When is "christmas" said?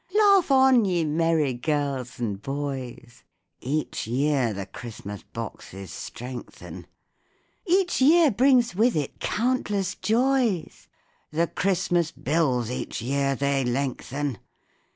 4.65-5.21, 11.53-12.11